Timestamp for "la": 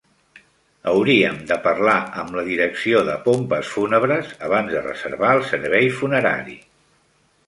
2.39-2.45